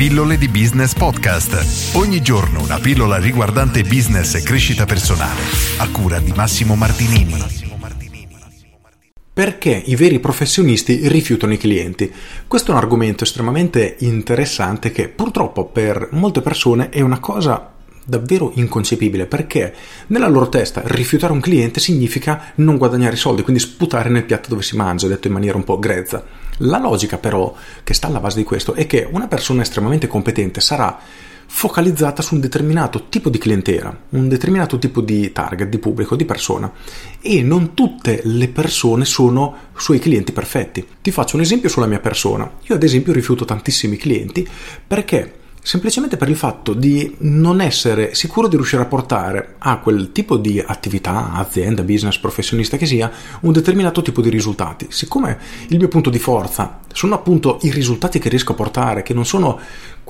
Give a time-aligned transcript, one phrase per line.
[0.00, 1.94] Pillole di Business Podcast.
[1.94, 5.42] Ogni giorno una pillola riguardante business e crescita personale.
[5.76, 7.36] A cura di Massimo Martinini.
[9.30, 12.10] Perché i veri professionisti rifiutano i clienti?
[12.46, 17.70] Questo è un argomento estremamente interessante che purtroppo per molte persone è una cosa
[18.02, 19.74] davvero inconcepibile perché
[20.06, 24.62] nella loro testa rifiutare un cliente significa non guadagnare soldi, quindi sputare nel piatto dove
[24.62, 26.48] si mangia, detto in maniera un po' grezza.
[26.62, 30.60] La logica però che sta alla base di questo è che una persona estremamente competente
[30.60, 30.98] sarà
[31.52, 36.24] focalizzata su un determinato tipo di clientela, un determinato tipo di target, di pubblico, di
[36.24, 36.70] persona
[37.20, 40.86] e non tutte le persone sono suoi clienti perfetti.
[41.02, 42.48] Ti faccio un esempio sulla mia persona.
[42.62, 44.46] Io ad esempio rifiuto tantissimi clienti
[44.86, 50.10] perché semplicemente per il fatto di non essere sicuro di riuscire a portare a quel
[50.12, 53.10] tipo di attività, azienda, business, professionista che sia,
[53.40, 54.86] un determinato tipo di risultati.
[54.90, 55.38] Siccome
[55.68, 59.26] il mio punto di forza sono appunto i risultati che riesco a portare, che non
[59.26, 59.58] sono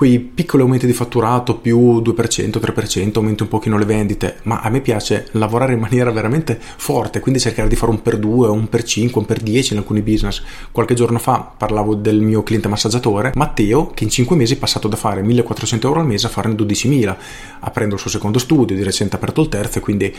[0.01, 4.71] quei piccoli aumenti di fatturato più 2%, 3%, aumenti un pochino le vendite, ma a
[4.71, 8.71] me piace lavorare in maniera veramente forte, quindi cercare di fare un per 2, un
[8.71, 10.43] per 5, un per 10 in alcuni business.
[10.73, 14.89] Qualche giorno fa parlavo del mio cliente massaggiatore, Matteo, che in 5 mesi è passato
[14.89, 17.17] da fare 1400 euro al mese a fare 12.000,
[17.61, 20.15] aprendo il suo secondo studio, di recente aperto il terzo e quindi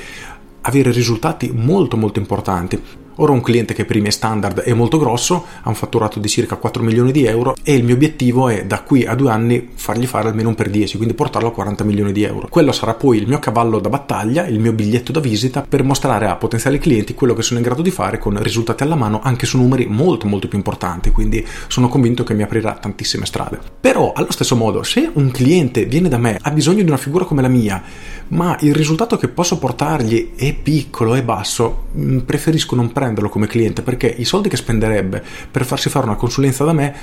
[0.62, 2.80] avere risultati molto molto importanti.
[3.22, 6.28] Ora un cliente che per i miei standard è molto grosso, ha un fatturato di
[6.28, 9.70] circa 4 milioni di euro e il mio obiettivo è da qui a due anni
[9.76, 12.48] fargli fare almeno un per 10, quindi portarlo a 40 milioni di euro.
[12.50, 16.26] Quello sarà poi il mio cavallo da battaglia, il mio biglietto da visita per mostrare
[16.26, 19.46] a potenziali clienti quello che sono in grado di fare con risultati alla mano anche
[19.46, 23.60] su numeri molto molto più importanti, quindi sono convinto che mi aprirà tantissime strade.
[23.80, 27.26] Però allo stesso modo, se un cliente viene da me, ha bisogno di una figura
[27.26, 27.84] come la mia,
[28.30, 33.30] ma il risultato che posso portargli è piccolo, è basso, mm, preferisco non prendere prenderlo
[33.30, 36.96] come cliente perché i soldi che spenderebbe per farsi fare una consulenza da me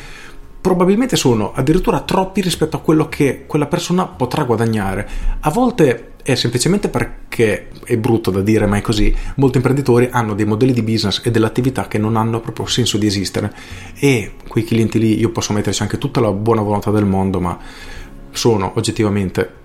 [0.61, 5.09] probabilmente sono addirittura troppi rispetto a quello che quella persona potrà guadagnare.
[5.41, 9.14] A volte è semplicemente perché è brutto da dire, ma è così.
[9.36, 12.98] Molti imprenditori hanno dei modelli di business e delle attività che non hanno proprio senso
[12.98, 13.52] di esistere
[13.98, 17.57] e quei clienti lì io posso metterci anche tutta la buona volontà del mondo, ma
[18.33, 19.58] sono oggettivamente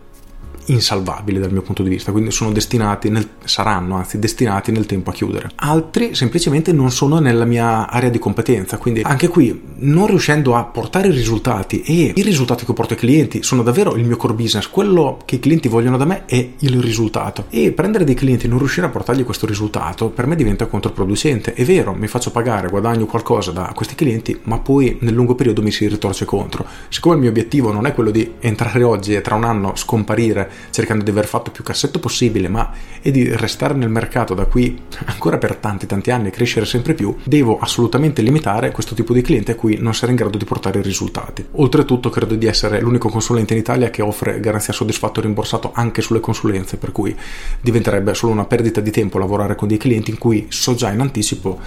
[0.66, 5.10] insalvabili dal mio punto di vista, quindi sono destinati nel, saranno anzi destinati nel tempo
[5.10, 5.52] a chiudere.
[5.56, 10.64] Altri semplicemente non sono nella mia area di competenza, quindi anche qui non riuscendo a
[10.64, 14.68] portare risultati e i risultati che porto ai clienti sono davvero il mio core business,
[14.68, 18.50] quello che i clienti vogliono da me è il risultato e prendere dei clienti e
[18.50, 21.54] non riuscire a portargli questo risultato per me diventa controproducente.
[21.54, 25.62] È vero, mi faccio pagare, guadagno qualcosa da questi clienti, ma poi nel lungo periodo
[25.62, 26.66] mi si ritorce contro.
[26.90, 30.52] Siccome il mio obiettivo non è quello di entrare oggi e tra un anno scomparire
[30.70, 32.72] cercando di aver fatto più cassetto possibile, ma
[33.02, 36.94] è di restare nel mercato da qui ancora per tanti tanti anni e crescere sempre
[36.94, 40.46] più, devo assolutamente limitare questo tipo di cliente a cui non sarei in grado di
[40.46, 41.46] portare risultati.
[41.54, 46.02] Oltretutto credo di essere l'unico consulente in Italia che offre garanzia soddisfatto e rimborsato anche
[46.02, 47.16] sulle consulenze, per cui
[47.62, 51.00] diventerebbe solo una perdita di tempo lavorare con dei clienti in cui so già in
[51.00, 51.60] anticipo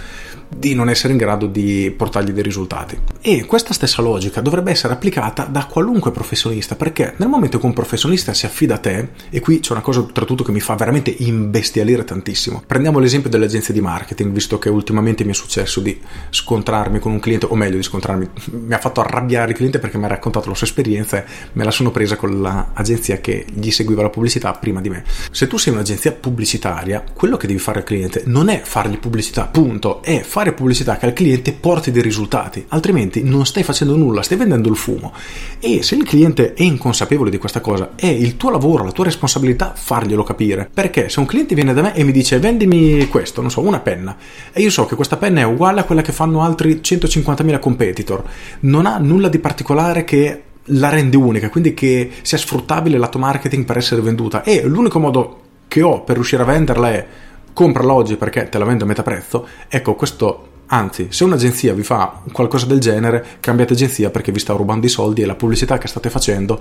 [0.49, 2.97] di non essere in grado di portargli dei risultati.
[3.21, 7.73] E questa stessa logica dovrebbe essere applicata da qualunque professionista, perché nel momento che un
[7.73, 11.13] professionista si affida a te, e qui c'è una cosa oltretutto che mi fa veramente
[11.17, 12.63] imbestialire tantissimo.
[12.65, 15.99] Prendiamo l'esempio delle agenzie di marketing, visto che ultimamente mi è successo di
[16.29, 19.97] scontrarmi con un cliente, o meglio di scontrarmi, mi ha fatto arrabbiare il cliente perché
[19.97, 23.71] mi ha raccontato la sua esperienza e me la sono presa con l'agenzia che gli
[23.71, 25.03] seguiva la pubblicità prima di me.
[25.31, 29.45] Se tu sei un'agenzia pubblicitaria, quello che devi fare al cliente non è fargli pubblicità,
[29.45, 34.21] punto, è fare pubblicità che al cliente porti dei risultati, altrimenti non stai facendo nulla,
[34.21, 35.13] stai vendendo il fumo.
[35.59, 39.05] E se il cliente è inconsapevole di questa cosa, è il tuo lavoro, la tua
[39.05, 40.69] responsabilità farglielo capire.
[40.71, 43.79] Perché se un cliente viene da me e mi dice vendimi questo, non so, una
[43.79, 44.15] penna,
[44.51, 48.23] e io so che questa penna è uguale a quella che fanno altri 150.000 competitor,
[48.61, 50.41] non ha nulla di particolare che
[50.71, 54.43] la rende unica, quindi che sia sfruttabile lato marketing per essere venduta.
[54.43, 57.07] E l'unico modo che ho per riuscire a venderla è
[57.53, 61.83] comprala oggi perché te la vendo a metà prezzo, ecco questo Anzi, se un'agenzia vi
[61.83, 65.77] fa qualcosa del genere, cambiate agenzia perché vi sta rubando i soldi e la pubblicità
[65.77, 66.59] che state facendo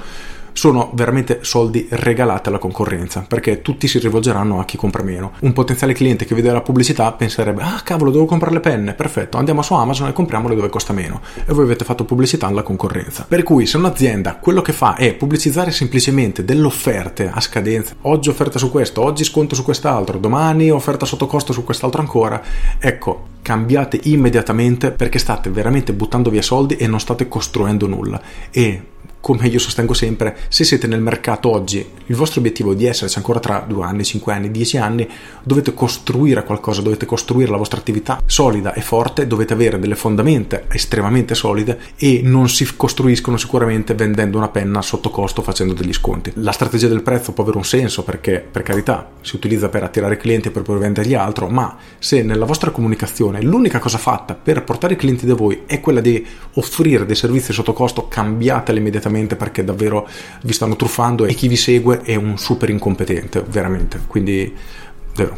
[0.52, 5.32] sono veramente soldi regalati alla concorrenza, perché tutti si rivolgeranno a chi compra meno.
[5.40, 9.36] Un potenziale cliente che vede la pubblicità penserebbe: "Ah, cavolo, devo comprare le penne, perfetto,
[9.36, 11.20] andiamo su Amazon e compriamole dove costa meno".
[11.44, 13.26] E voi avete fatto pubblicità alla concorrenza.
[13.28, 18.30] Per cui se un'azienda quello che fa è pubblicizzare semplicemente delle offerte a scadenza, oggi
[18.30, 22.40] offerta su questo, oggi sconto su quest'altro, domani offerta sotto costo su quest'altro ancora,
[22.78, 28.20] ecco, cambiate immediatamente perché state veramente buttando via soldi e non state costruendo nulla.
[28.50, 28.82] E
[29.26, 33.18] come io sostengo sempre, se siete nel mercato oggi, il vostro obiettivo è di esserci
[33.18, 35.08] ancora tra due anni, cinque anni, dieci anni,
[35.42, 40.62] dovete costruire qualcosa, dovete costruire la vostra attività solida e forte, dovete avere delle fondamenta
[40.68, 46.30] estremamente solide e non si costruiscono sicuramente vendendo una penna sotto costo facendo degli sconti.
[46.34, 50.18] La strategia del prezzo può avere un senso perché, per carità, si utilizza per attirare
[50.18, 54.62] clienti e per poi vendergli altro, ma se nella vostra comunicazione l'unica cosa fatta per
[54.62, 59.14] portare i clienti da voi è quella di offrire dei servizi sotto costo, cambiatele immediatamente
[59.24, 60.06] perché davvero
[60.42, 64.00] vi stanno truffando e chi vi segue è un super incompetente, veramente.
[64.06, 64.54] Quindi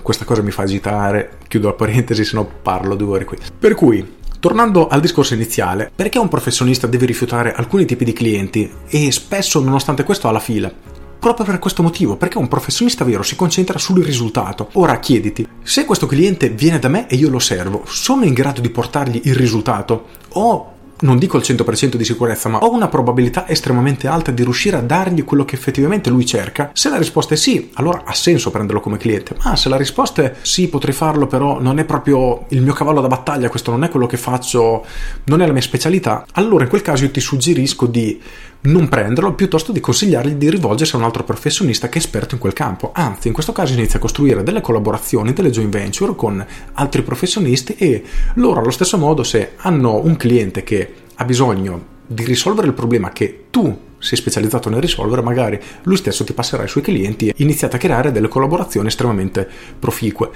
[0.03, 3.39] questa cosa mi fa agitare, chiudo la parentesi se no parlo due ore qui.
[3.57, 8.71] Per cui Tornando al discorso iniziale, perché un professionista deve rifiutare alcuni tipi di clienti
[8.87, 10.73] e spesso nonostante questo ha la fila?
[11.19, 14.69] Proprio per questo motivo, perché un professionista vero si concentra sul risultato.
[14.75, 18.61] Ora chiediti, se questo cliente viene da me e io lo servo, sono in grado
[18.61, 20.07] di portargli il risultato?
[20.35, 24.77] O non dico il 100% di sicurezza, ma ho una probabilità estremamente alta di riuscire
[24.77, 26.71] a dargli quello che effettivamente lui cerca?
[26.73, 29.37] Se la risposta è sì, allora ha senso prenderlo come cliente.
[29.45, 33.01] Ma se la risposta è sì, potrei farlo, però non è proprio il mio cavallo
[33.01, 34.85] da battaglia, questo non è quello che faccio,
[35.25, 38.21] non è la mia specialità, allora in quel caso io ti suggerisco di
[38.61, 42.41] non prenderlo piuttosto di consigliargli di rivolgersi a un altro professionista che è esperto in
[42.41, 42.91] quel campo.
[42.93, 47.75] Anzi, in questo caso inizia a costruire delle collaborazioni, delle joint venture con altri professionisti
[47.77, 48.03] e
[48.35, 53.11] loro allo stesso modo se hanno un cliente che ha bisogno di risolvere il problema
[53.11, 57.35] che tu sei specializzato nel risolvere, magari lui stesso ti passerà ai suoi clienti e
[57.37, 60.31] iniziate a creare delle collaborazioni estremamente proficue.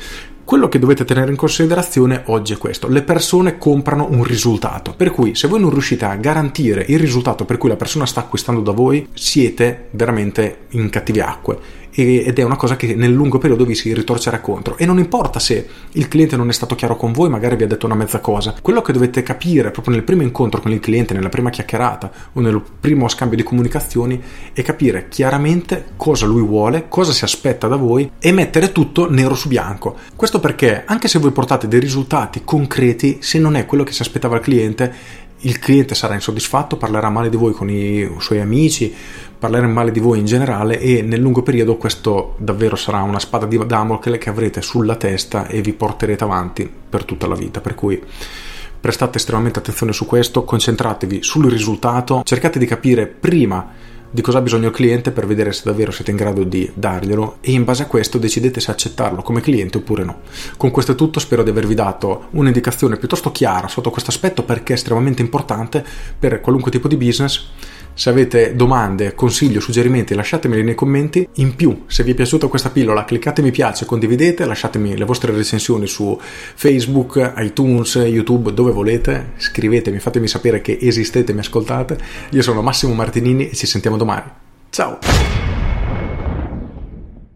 [0.53, 5.11] Quello che dovete tenere in considerazione oggi è questo, le persone comprano un risultato, per
[5.11, 8.61] cui se voi non riuscite a garantire il risultato per cui la persona sta acquistando
[8.61, 11.59] da voi, siete veramente in cattive acque
[11.94, 15.39] ed è una cosa che nel lungo periodo vi si ritorcerà contro e non importa
[15.39, 18.21] se il cliente non è stato chiaro con voi, magari vi ha detto una mezza
[18.21, 22.11] cosa, quello che dovete capire proprio nel primo incontro con il cliente, nella prima chiacchierata
[22.33, 24.21] o nel primo scambio di comunicazioni
[24.53, 29.35] è capire chiaramente cosa lui vuole, cosa si aspetta da voi e mettere tutto nero
[29.35, 29.97] su bianco.
[30.17, 34.03] Questo perché anche se voi portate dei risultati concreti, se non è quello che si
[34.03, 34.94] aspettava il cliente,
[35.44, 38.94] il cliente sarà insoddisfatto, parlerà male di voi con i suoi amici,
[39.43, 43.44] parlerà male di voi in generale e nel lungo periodo questo davvero sarà una spada
[43.44, 47.61] di Damocle che avrete sulla testa e vi porterete avanti per tutta la vita.
[47.61, 48.00] Per cui
[48.81, 53.69] prestate estremamente attenzione su questo, concentratevi sul risultato, cercate di capire prima
[54.09, 57.39] di cosa ha bisogno il cliente per vedere se davvero siete in grado di darglielo
[57.41, 60.21] e in base a questo decidete se accettarlo come cliente oppure no.
[60.56, 64.75] Con questo è tutto, spero di avervi dato un'indicazione piuttosto chiara sotto questo aspetto perché
[64.75, 65.85] è estremamente importante
[66.17, 67.49] per qualunque tipo di business
[67.94, 71.29] se avete domande, consigli o suggerimenti lasciatemeli nei commenti.
[71.37, 75.33] In più, se vi è piaciuta questa pillola, cliccate mi piace, condividete, lasciatemi le vostre
[75.33, 79.33] recensioni su Facebook, iTunes, YouTube, dove volete.
[79.37, 81.99] Scrivetemi, fatemi sapere che esistete mi ascoltate.
[82.31, 84.31] Io sono Massimo Martinini e ci sentiamo domani.
[84.71, 85.31] Ciao!